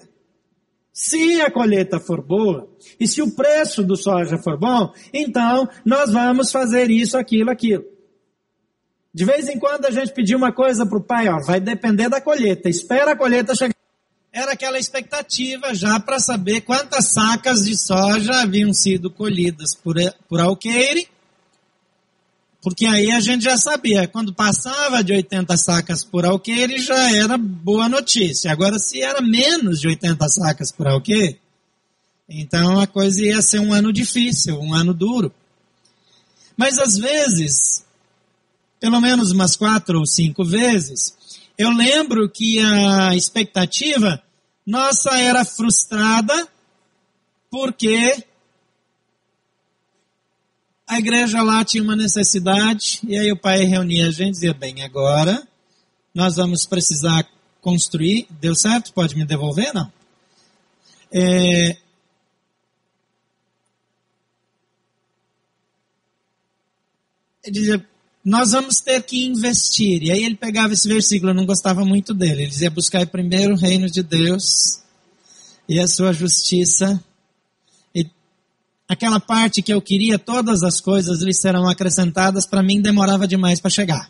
[0.93, 6.13] se a colheita for boa, e se o preço do soja for bom, então nós
[6.13, 7.85] vamos fazer isso, aquilo, aquilo.
[9.11, 12.09] De vez em quando a gente pediu uma coisa para o pai, ó, vai depender
[12.09, 13.78] da colheita, espera a colheita chegar.
[14.31, 19.95] Era aquela expectativa já para saber quantas sacas de soja haviam sido colhidas por,
[20.27, 21.09] por alqueire,
[22.61, 27.37] porque aí a gente já sabia, quando passava de 80 sacas por alqueire já era
[27.37, 28.51] boa notícia.
[28.51, 31.39] Agora, se era menos de 80 sacas por alqueire,
[32.27, 35.33] então a coisa ia ser um ano difícil, um ano duro.
[36.55, 37.83] Mas às vezes,
[38.79, 41.15] pelo menos umas quatro ou cinco vezes,
[41.59, 44.23] eu lembro que a expectativa
[44.65, 46.47] nossa era frustrada
[47.51, 48.23] porque
[50.87, 54.53] a igreja lá tinha uma necessidade, e aí o pai reunia a gente e dizia,
[54.53, 55.45] bem, agora
[56.15, 57.27] nós vamos precisar
[57.59, 58.93] construir, deu certo?
[58.93, 59.73] Pode me devolver?
[59.73, 59.91] Não.
[61.11, 61.75] É,
[67.43, 67.89] ele dizia,
[68.23, 70.03] nós vamos ter que investir.
[70.03, 72.43] E aí ele pegava esse versículo, eu não gostava muito dele.
[72.43, 74.81] Ele dizia, buscar primeiro o reino de Deus
[75.67, 77.03] e a sua justiça
[78.89, 83.59] aquela parte que eu queria, todas as coisas lhe serão acrescentadas, para mim demorava demais
[83.59, 84.09] para chegar.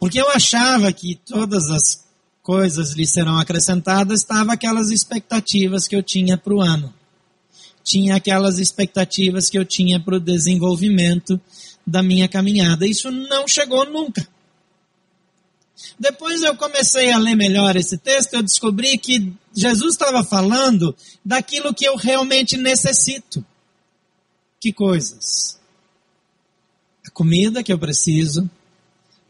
[0.00, 2.06] Porque eu achava que todas as
[2.42, 6.92] coisas lhe serão acrescentadas, estava aquelas expectativas que eu tinha para o ano.
[7.86, 11.40] Tinha aquelas expectativas que eu tinha para o desenvolvimento
[11.86, 12.84] da minha caminhada.
[12.84, 14.26] Isso não chegou nunca.
[15.96, 21.72] Depois eu comecei a ler melhor esse texto, eu descobri que Jesus estava falando daquilo
[21.72, 23.44] que eu realmente necessito.
[24.60, 25.56] Que coisas?
[27.06, 28.50] A comida que eu preciso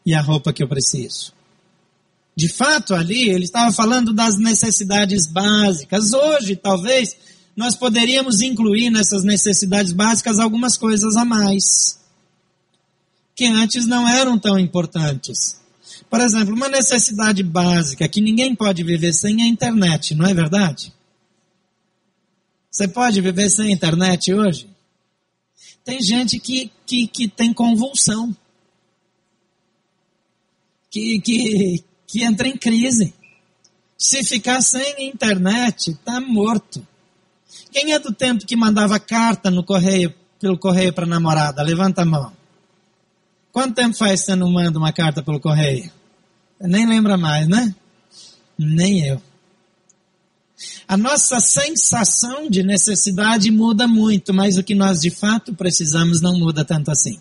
[0.05, 1.35] e a roupa que eu preciso.
[2.35, 6.13] De fato, ali ele estava falando das necessidades básicas.
[6.13, 7.17] Hoje, talvez,
[7.57, 11.99] nós poderíamos incluir nessas necessidades básicas algumas coisas a mais,
[13.35, 15.59] que antes não eram tão importantes.
[16.11, 20.35] Por exemplo, uma necessidade básica que ninguém pode viver sem é a internet, não é
[20.35, 20.93] verdade?
[22.71, 24.69] Você pode viver sem internet hoje?
[25.83, 28.37] Tem gente que, que, que tem convulsão,
[30.91, 33.15] que, que, que entra em crise.
[33.97, 36.87] Se ficar sem internet, está morto.
[37.73, 41.63] Quem é do tempo que mandava carta no correio, pelo correio para namorada?
[41.63, 42.33] Levanta a mão.
[43.53, 45.91] Quanto tempo faz que você não manda uma carta pelo correio?
[46.61, 47.75] Nem lembra mais, né?
[48.59, 49.23] Nem eu.
[50.89, 56.39] A nossa sensação de necessidade muda muito, mas o que nós de fato precisamos não
[56.39, 57.21] muda tanto assim.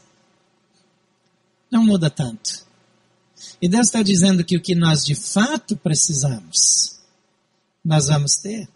[1.70, 2.66] Não muda tanto.
[3.62, 7.00] E Deus está dizendo que o que nós de fato precisamos,
[7.84, 8.70] nós vamos ter.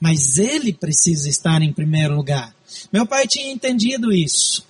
[0.00, 2.54] Mas Ele precisa estar em primeiro lugar.
[2.92, 4.66] Meu pai tinha entendido isso.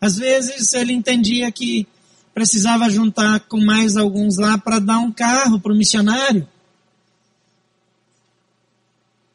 [0.00, 1.86] Às vezes ele entendia que
[2.32, 6.48] precisava juntar com mais alguns lá para dar um carro para o missionário.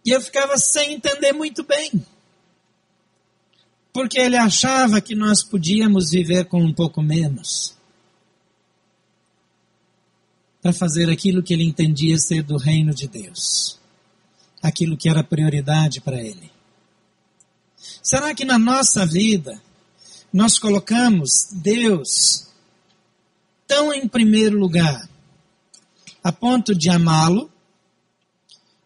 [0.04, 1.91] E eu ficava sem entender muito bem.
[3.96, 7.74] porque ele achava que nós podíamos viver com um pouco menos.
[10.62, 13.80] Para fazer aquilo que ele entendia ser do reino de Deus.
[14.65, 16.51] Aquilo que era prioridade para ele.
[18.01, 19.62] Será que na nossa vida
[20.34, 22.47] nós colocamos Deus
[23.67, 25.08] tão em primeiro lugar,
[26.23, 27.47] a ponto de amá-lo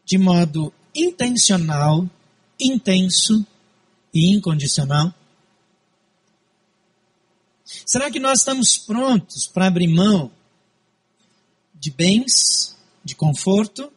[0.04, 2.06] de modo intencional,
[2.60, 3.48] intenso
[4.14, 5.14] e incondicional?
[7.86, 10.30] Será que nós estamos prontos para abrir mão
[11.74, 13.90] de bens, de conforto,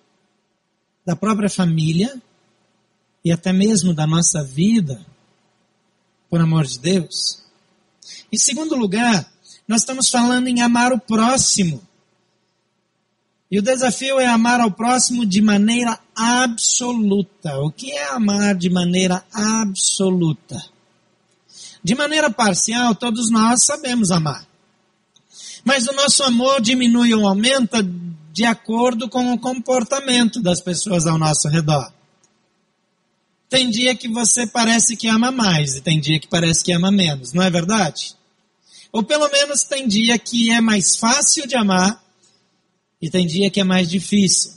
[1.05, 2.21] da própria família
[3.25, 5.05] e até mesmo da nossa vida,
[6.29, 7.43] por amor de Deus?
[8.33, 9.31] Em segundo lugar,
[9.67, 11.83] nós estamos falando em amar o próximo.
[13.51, 17.59] E o desafio é amar ao próximo de maneira absoluta.
[17.59, 20.63] O que é amar de maneira absoluta?
[21.85, 24.47] De maneira parcial, todos nós sabemos amar.
[25.65, 27.87] Mas o nosso amor diminui ou aumenta
[28.33, 31.93] de acordo com o comportamento das pessoas ao nosso redor.
[33.51, 36.91] Tem dia que você parece que ama mais e tem dia que parece que ama
[36.91, 38.17] menos, não é verdade?
[38.91, 42.03] Ou pelo menos tem dia que é mais fácil de amar
[43.01, 44.53] e tem dia que é mais difícil.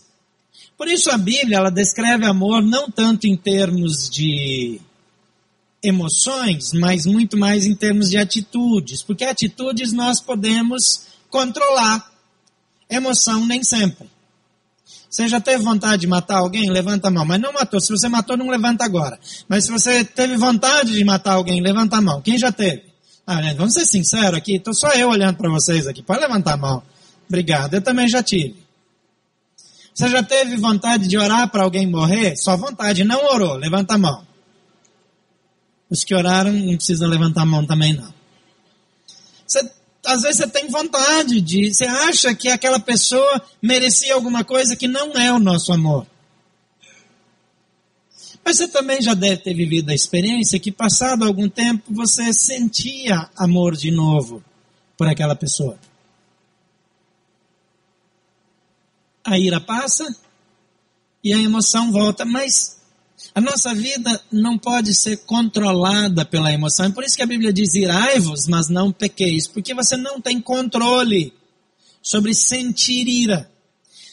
[0.77, 4.79] Por isso a Bíblia ela descreve amor não tanto em termos de
[5.83, 12.14] emoções, mas muito mais em termos de atitudes, porque atitudes nós podemos controlar.
[12.89, 14.09] Emoção nem sempre.
[15.09, 16.69] Você já teve vontade de matar alguém?
[16.69, 17.25] Levanta a mão.
[17.25, 17.79] Mas não matou.
[17.79, 19.17] Se você matou, não levanta agora.
[19.47, 22.21] Mas se você teve vontade de matar alguém, levanta a mão.
[22.21, 22.83] Quem já teve?
[23.25, 26.03] Ah, vamos ser sinceros aqui, estou só eu olhando para vocês aqui.
[26.03, 26.83] Pode levantar a mão.
[27.27, 27.73] Obrigado.
[27.73, 28.55] Eu também já tive.
[29.93, 32.35] Você já teve vontade de orar para alguém morrer?
[32.35, 33.55] Só vontade, não orou.
[33.55, 34.27] Levanta a mão.
[35.89, 38.13] Os que oraram não precisam levantar a mão também não.
[39.47, 39.71] Você,
[40.05, 44.87] às vezes você tem vontade de, você acha que aquela pessoa merecia alguma coisa que
[44.87, 46.05] não é o nosso amor.
[48.43, 53.27] Mas você também já deve ter vivido a experiência que, passado algum tempo, você sentia
[53.35, 54.43] amor de novo
[54.95, 55.79] por aquela pessoa.
[59.23, 60.15] A ira passa
[61.23, 62.74] e a emoção volta, mas
[63.35, 66.85] a nossa vida não pode ser controlada pela emoção.
[66.85, 70.39] É por isso que a Bíblia diz: irai-vos, mas não pequeis, porque você não tem
[70.39, 71.33] controle
[72.01, 73.51] sobre sentir ira,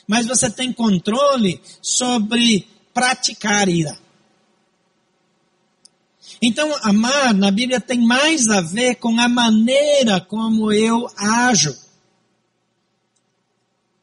[0.09, 3.97] mas você tem controle sobre praticar ira.
[6.43, 11.77] Então, amar na Bíblia tem mais a ver com a maneira como eu ajo.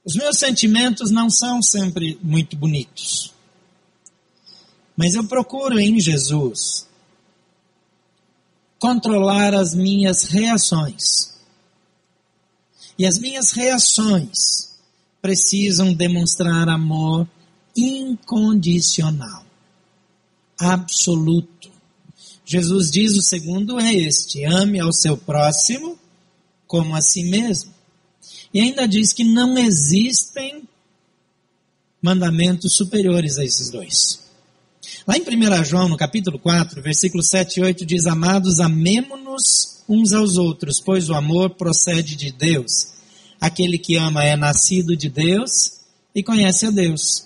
[0.05, 3.37] Os meus sentimentos não são sempre muito bonitos.
[4.99, 6.85] Mas eu procuro em Jesus
[8.77, 11.35] controlar as minhas reações.
[12.97, 14.77] E as minhas reações
[15.21, 17.25] precisam demonstrar amor
[17.73, 19.45] incondicional,
[20.59, 21.71] absoluto.
[22.45, 25.97] Jesus diz: o segundo é este: ame ao seu próximo
[26.67, 27.73] como a si mesmo.
[28.53, 30.67] E ainda diz que não existem
[32.01, 34.27] mandamentos superiores a esses dois.
[35.09, 40.13] Lá em 1 João, no capítulo 4, versículo 7 e 8, diz: Amados, amemo-nos uns
[40.13, 42.93] aos outros, pois o amor procede de Deus.
[43.41, 45.79] Aquele que ama é nascido de Deus
[46.13, 47.25] e conhece a Deus.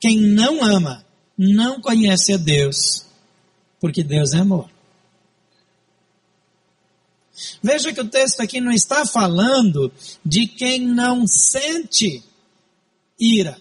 [0.00, 1.06] Quem não ama
[1.38, 3.06] não conhece a Deus,
[3.80, 4.68] porque Deus é amor.
[7.62, 9.92] Veja que o texto aqui não está falando
[10.26, 12.20] de quem não sente
[13.16, 13.56] ira.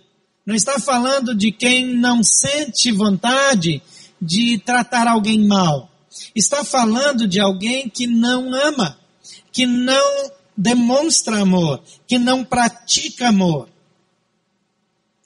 [0.49, 3.83] Não está falando de quem não sente vontade
[4.19, 5.91] de tratar alguém mal.
[6.35, 8.97] Está falando de alguém que não ama,
[9.51, 13.69] que não demonstra amor, que não pratica amor.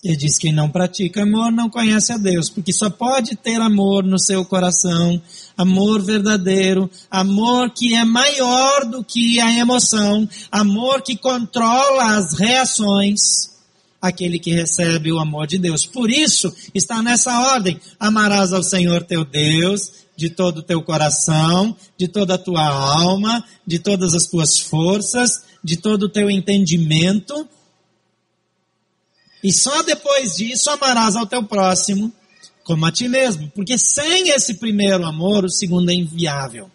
[0.04, 4.04] Ele diz: quem não pratica amor não conhece a Deus, porque só pode ter amor
[4.04, 5.22] no seu coração,
[5.56, 13.53] amor verdadeiro, amor que é maior do que a emoção, amor que controla as reações,
[14.04, 15.86] aquele que recebe o amor de Deus.
[15.86, 21.76] Por isso, está nessa ordem: amarás ao Senhor teu Deus de todo o teu coração,
[21.98, 27.48] de toda a tua alma, de todas as tuas forças, de todo o teu entendimento
[29.44, 32.12] e só depois disso amarás ao teu próximo
[32.64, 33.52] como a ti mesmo.
[33.52, 36.72] Porque sem esse primeiro amor, o segundo é inviável.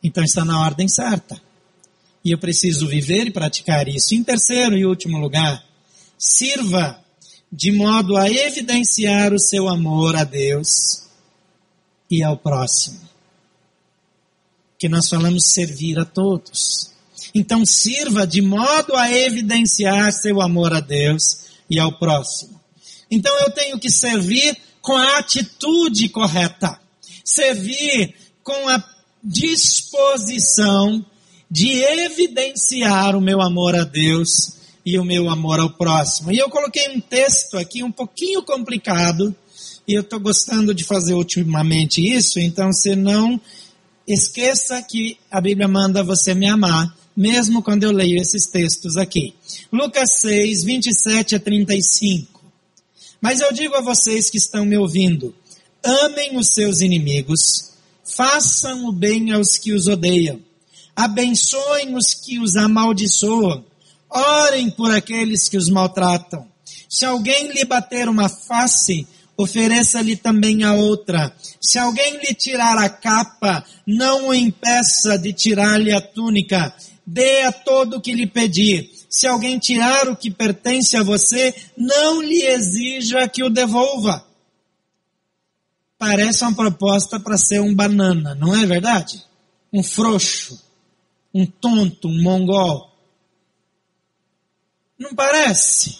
[0.00, 1.42] Então está na ordem certa.
[2.26, 4.12] E eu preciso viver e praticar isso.
[4.12, 5.64] Em terceiro e último lugar,
[6.18, 7.00] sirva
[7.52, 11.04] de modo a evidenciar o seu amor a Deus
[12.10, 12.98] e ao próximo.
[14.76, 16.90] Que nós falamos servir a todos.
[17.32, 22.60] Então sirva de modo a evidenciar seu amor a Deus e ao próximo.
[23.08, 26.76] Então eu tenho que servir com a atitude correta.
[27.24, 28.82] Servir com a
[29.22, 31.06] disposição
[31.50, 36.32] de evidenciar o meu amor a Deus e o meu amor ao próximo.
[36.32, 39.34] E eu coloquei um texto aqui um pouquinho complicado,
[39.86, 43.40] e eu estou gostando de fazer ultimamente isso, então você não
[44.06, 49.34] esqueça que a Bíblia manda você me amar, mesmo quando eu leio esses textos aqui.
[49.72, 52.44] Lucas 6, 27 a 35.
[53.20, 55.34] Mas eu digo a vocês que estão me ouvindo,
[55.82, 57.72] amem os seus inimigos,
[58.04, 60.40] façam o bem aos que os odeiam,
[60.96, 63.62] abençoem os que os amaldiçoam,
[64.08, 66.48] orem por aqueles que os maltratam.
[66.88, 71.36] Se alguém lhe bater uma face, ofereça-lhe também a outra.
[71.60, 76.74] Se alguém lhe tirar a capa, não o impeça de tirar-lhe a túnica.
[77.06, 78.90] Dê a todo o que lhe pedir.
[79.10, 84.24] Se alguém tirar o que pertence a você, não lhe exija que o devolva.
[85.98, 89.22] Parece uma proposta para ser um banana, não é verdade?
[89.72, 90.65] Um frouxo,
[91.36, 92.90] um tonto, um mongol.
[94.98, 95.98] Não parece?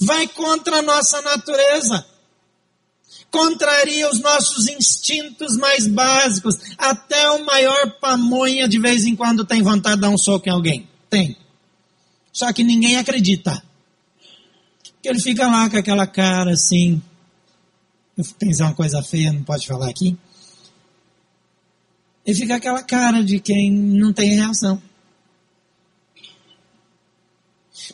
[0.00, 2.04] Vai contra a nossa natureza.
[3.30, 6.56] Contraria os nossos instintos mais básicos.
[6.76, 10.52] Até o maior pamonha de vez em quando tem vontade de dar um soco em
[10.52, 10.88] alguém.
[11.08, 11.36] Tem.
[12.32, 13.62] Só que ninguém acredita.
[15.00, 17.00] Que ele fica lá com aquela cara assim.
[18.16, 20.18] Eu pensar uma coisa feia, não pode falar aqui.
[22.28, 24.82] Ele fica aquela cara de quem não tem reação.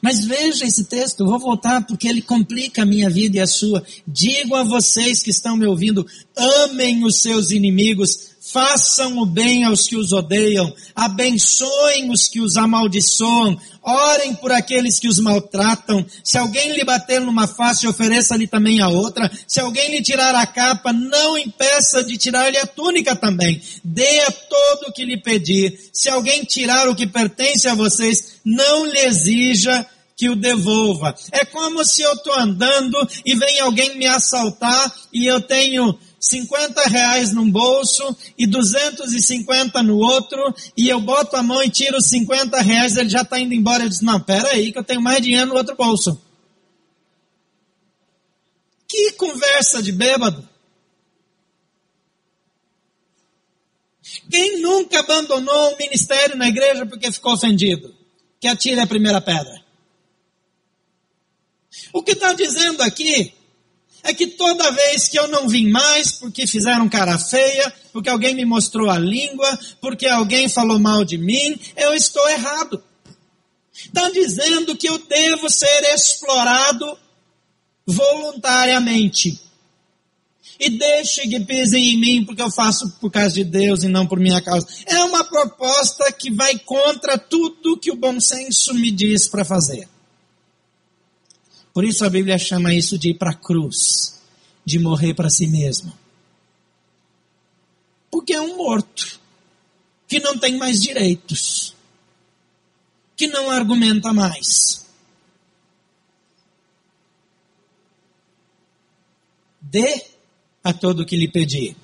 [0.03, 3.85] Mas veja esse texto, vou voltar porque ele complica a minha vida e a sua.
[4.05, 6.05] Digo a vocês que estão me ouvindo,
[6.37, 12.57] amem os seus inimigos, façam o bem aos que os odeiam, abençoem os que os
[12.57, 16.05] amaldiçoam, orem por aqueles que os maltratam.
[16.23, 19.31] Se alguém lhe bater numa face, ofereça-lhe também a outra.
[19.47, 23.61] Se alguém lhe tirar a capa, não impeça de tirar-lhe a túnica também.
[23.83, 25.79] Dê a todo o que lhe pedir.
[25.93, 31.15] Se alguém tirar o que pertence a vocês, não lhe exija que o devolva.
[31.33, 36.81] É como se eu estou andando e vem alguém me assaltar e eu tenho 50
[36.85, 42.07] reais num bolso e 250 no outro, e eu boto a mão e tiro os
[42.07, 43.85] 50 reais, ele já está indo embora.
[43.85, 46.19] Eu disse, não, pera aí que eu tenho mais dinheiro no outro bolso.
[48.89, 50.49] Que conversa de bêbado.
[54.31, 57.95] Quem nunca abandonou um ministério na igreja porque ficou ofendido?
[58.41, 59.63] Que atire a primeira pedra.
[61.93, 63.35] O que está dizendo aqui
[64.05, 68.35] é que toda vez que eu não vim mais porque fizeram cara feia, porque alguém
[68.35, 72.85] me mostrou a língua, porque alguém falou mal de mim, eu estou errado.
[73.75, 76.99] Está dizendo que eu devo ser explorado
[77.87, 79.41] voluntariamente.
[80.61, 84.07] E deixe que pisem em mim porque eu faço por causa de Deus e não
[84.07, 84.67] por minha causa.
[84.87, 89.89] É uma proposta que vai contra tudo que o bom senso me diz para fazer.
[91.75, 94.23] Por isso a Bíblia chama isso de ir para a cruz,
[94.65, 95.93] de morrer para si mesmo.
[98.09, 99.21] Porque é um morto
[100.07, 101.75] que não tem mais direitos,
[103.17, 104.87] que não argumenta mais.
[109.61, 110.07] Dê
[110.63, 111.77] a todo o que lhe pedir.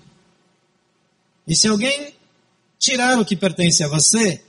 [1.48, 2.14] E se alguém
[2.78, 4.40] tirar o que pertence a você,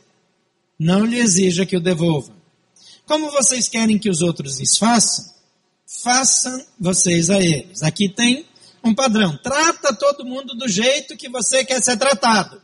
[0.78, 2.41] não lhe exija que o devolva.
[3.12, 5.26] Como vocês querem que os outros lhes façam,
[5.86, 7.84] façam vocês a eles.
[7.84, 8.46] Aqui tem
[8.82, 9.38] um padrão.
[9.44, 12.62] Trata todo mundo do jeito que você quer ser tratado.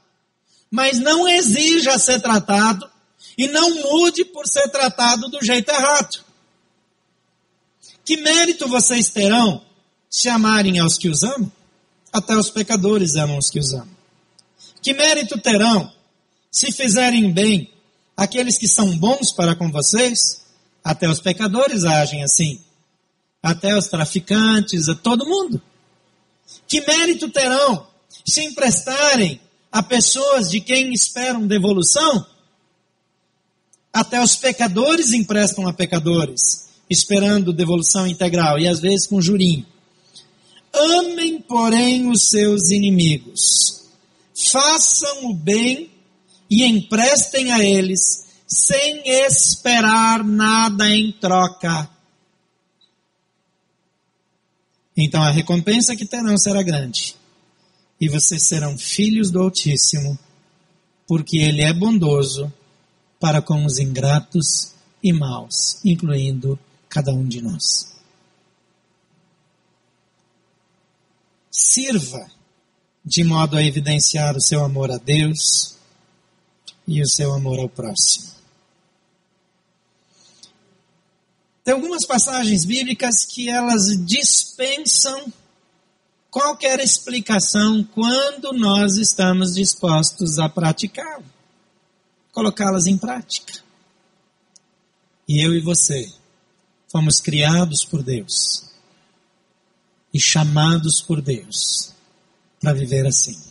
[0.71, 2.89] Mas não exija ser tratado
[3.37, 6.23] e não mude por ser tratado do jeito errado.
[8.05, 9.61] Que mérito vocês terão
[10.09, 11.51] se amarem aos que os amam?
[12.13, 13.97] Até os pecadores amam os que os amam.
[14.81, 15.91] Que mérito terão
[16.49, 17.69] se fizerem bem
[18.17, 20.41] Aqueles que são bons para com vocês,
[20.83, 22.59] até os pecadores agem assim.
[23.43, 25.61] Até os traficantes, a todo mundo.
[26.67, 27.85] Que mérito terão
[28.25, 29.39] se emprestarem
[29.71, 32.25] a pessoas de quem esperam devolução?
[33.93, 39.65] Até os pecadores emprestam a pecadores, esperando devolução integral e às vezes com jurinho.
[40.73, 43.85] Amem, porém, os seus inimigos.
[44.35, 45.91] Façam o bem
[46.49, 51.89] e emprestem a eles, sem esperar nada em troca.
[54.95, 57.15] Então a recompensa que terão será grande,
[57.99, 60.17] e vocês serão filhos do Altíssimo,
[61.05, 62.51] porque Ele é bondoso
[63.19, 64.73] para com os ingratos
[65.03, 66.57] e maus, incluindo
[66.89, 67.95] cada um de nós.
[71.51, 72.29] Sirva
[73.05, 75.76] de modo a evidenciar o seu amor a Deus
[76.87, 78.37] e o seu amor ao próximo.
[81.63, 85.33] Tem algumas passagens bíblicas que elas dispensam
[86.31, 91.25] qualquer explicação quando nós estamos dispostos a praticá-lo,
[92.31, 93.53] colocá-las em prática.
[95.27, 96.09] E eu e você
[96.89, 98.65] fomos criados por Deus
[100.13, 101.91] e chamados por Deus
[102.61, 103.46] para viver assim.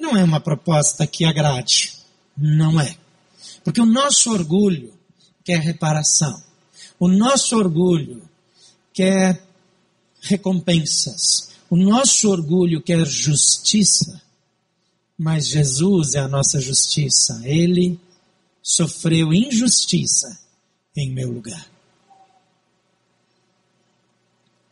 [0.00, 1.92] Não é uma proposta que agrade,
[2.34, 2.96] não é.
[3.62, 4.94] Porque o nosso orgulho
[5.44, 6.42] quer reparação.
[6.98, 8.26] O nosso orgulho
[8.94, 9.44] quer
[10.22, 11.50] recompensas.
[11.68, 14.22] O nosso orgulho quer justiça.
[15.18, 17.38] Mas Jesus é a nossa justiça.
[17.44, 18.00] Ele
[18.62, 20.40] sofreu injustiça
[20.96, 21.70] em meu lugar.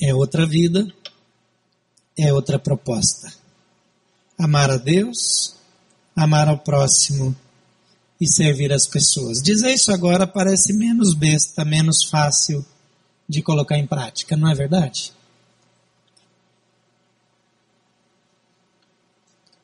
[0.00, 0.90] É outra vida,
[2.16, 3.37] é outra proposta.
[4.38, 5.56] Amar a Deus,
[6.14, 7.34] amar ao próximo
[8.20, 9.42] e servir as pessoas.
[9.42, 12.64] Dizer isso agora parece menos besta, menos fácil
[13.28, 15.12] de colocar em prática, não é verdade?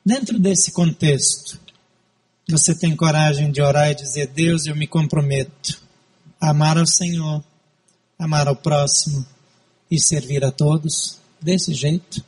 [0.05, 1.59] Dentro desse contexto,
[2.49, 5.81] você tem coragem de orar e dizer: Deus, eu me comprometo
[6.39, 7.43] a amar ao Senhor,
[8.19, 9.27] amar ao próximo
[9.91, 12.23] e servir a todos desse jeito?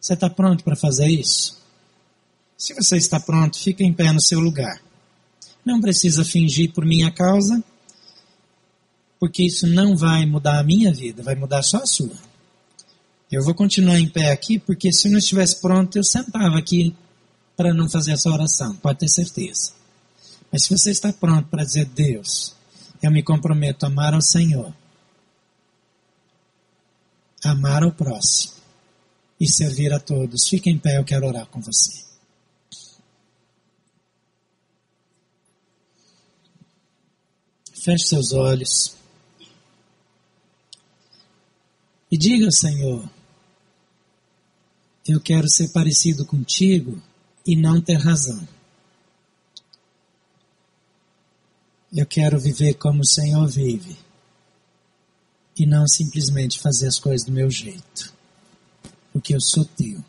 [0.00, 1.56] Você está pronto para fazer isso?
[2.56, 4.80] Se você está pronto, fica em pé no seu lugar.
[5.64, 7.62] Não precisa fingir por minha causa,
[9.20, 12.16] porque isso não vai mudar a minha vida, vai mudar só a sua.
[13.30, 16.94] Eu vou continuar em pé aqui, porque se não estivesse pronto, eu sentava aqui
[17.56, 19.72] para não fazer essa oração, pode ter certeza.
[20.52, 22.54] Mas se você está pronto para dizer, Deus,
[23.02, 24.72] eu me comprometo a amar ao Senhor,
[27.42, 28.55] amar ao próximo
[29.38, 32.04] e servir a todos, fique em pé, eu quero orar com você.
[37.74, 38.96] Feche seus olhos.
[42.10, 43.08] E diga, Senhor,
[45.06, 47.00] eu quero ser parecido contigo
[47.46, 48.46] e não ter razão.
[51.92, 53.96] Eu quero viver como o Senhor vive
[55.56, 58.12] e não simplesmente fazer as coisas do meu jeito,
[59.16, 60.04] porque eu sou teu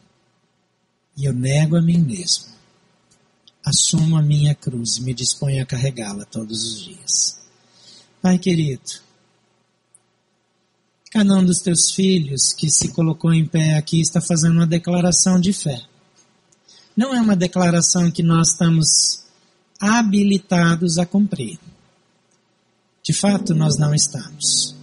[1.15, 2.43] e eu nego a mim mesmo.
[3.65, 7.39] Assumo a minha cruz e me disponho a carregá-la todos os dias.
[8.21, 8.83] Pai querido,
[11.09, 15.39] cada um dos teus filhos que se colocou em pé aqui está fazendo uma declaração
[15.39, 15.81] de fé.
[16.93, 19.23] Não é uma declaração que nós estamos
[19.79, 21.57] habilitados a cumprir.
[23.01, 24.76] De fato, nós não estamos.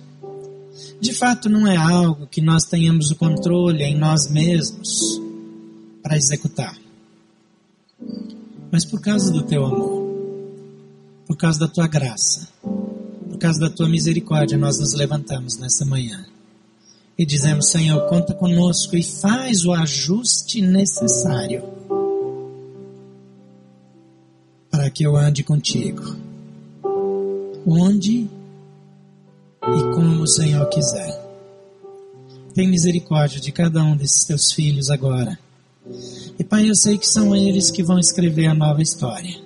[1.04, 5.20] De fato, não é algo que nós tenhamos o controle em nós mesmos
[6.02, 6.74] para executar.
[8.72, 10.02] Mas por causa do teu amor,
[11.26, 16.24] por causa da tua graça, por causa da tua misericórdia, nós nos levantamos nessa manhã
[17.18, 21.64] e dizemos: Senhor, conta conosco e faz o ajuste necessário
[24.70, 26.16] para que eu ande contigo,
[27.66, 28.26] onde
[29.72, 31.22] e como o Senhor quiser.
[32.54, 35.38] Tem misericórdia de cada um desses teus filhos agora.
[36.38, 39.36] E Pai, eu sei que são eles que vão escrever a nova história.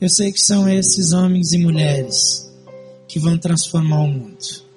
[0.00, 2.48] Eu sei que são esses homens e mulheres
[3.08, 4.68] que vão transformar o mundo.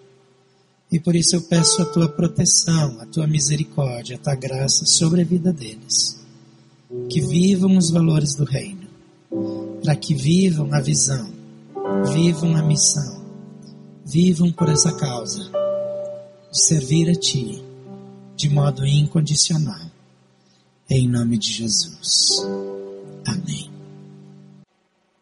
[0.92, 5.22] E por isso eu peço a tua proteção, a tua misericórdia, a tua graça sobre
[5.22, 6.20] a vida deles.
[7.10, 8.88] Que vivam os valores do reino,
[9.84, 11.32] para que vivam a visão,
[12.14, 13.21] vivam a missão,
[14.12, 15.50] vivam por essa causa
[16.52, 17.64] de servir a ti
[18.36, 19.90] de modo incondicional.
[20.90, 22.44] Em nome de Jesus.
[23.26, 23.72] Amém.